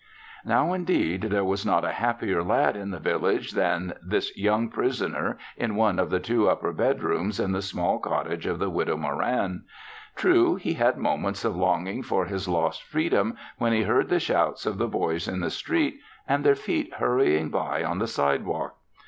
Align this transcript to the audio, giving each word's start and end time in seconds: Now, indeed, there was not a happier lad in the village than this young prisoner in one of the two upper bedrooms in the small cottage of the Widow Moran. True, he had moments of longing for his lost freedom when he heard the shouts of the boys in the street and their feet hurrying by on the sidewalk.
Now, 0.43 0.73
indeed, 0.73 1.21
there 1.29 1.43
was 1.45 1.63
not 1.63 1.85
a 1.85 1.91
happier 1.91 2.43
lad 2.43 2.75
in 2.75 2.89
the 2.89 2.97
village 2.97 3.51
than 3.51 3.93
this 4.01 4.35
young 4.35 4.67
prisoner 4.67 5.37
in 5.55 5.75
one 5.75 5.99
of 5.99 6.09
the 6.09 6.19
two 6.19 6.49
upper 6.49 6.73
bedrooms 6.73 7.39
in 7.39 7.51
the 7.51 7.61
small 7.61 7.99
cottage 7.99 8.47
of 8.47 8.57
the 8.57 8.71
Widow 8.71 8.97
Moran. 8.97 9.63
True, 10.15 10.55
he 10.55 10.73
had 10.73 10.97
moments 10.97 11.45
of 11.45 11.55
longing 11.55 12.01
for 12.01 12.25
his 12.25 12.47
lost 12.47 12.81
freedom 12.81 13.37
when 13.59 13.73
he 13.73 13.83
heard 13.83 14.09
the 14.09 14.19
shouts 14.19 14.65
of 14.65 14.79
the 14.79 14.87
boys 14.87 15.27
in 15.27 15.39
the 15.39 15.51
street 15.51 15.99
and 16.27 16.43
their 16.43 16.55
feet 16.55 16.95
hurrying 16.95 17.49
by 17.51 17.83
on 17.83 17.99
the 17.99 18.07
sidewalk. 18.07 18.77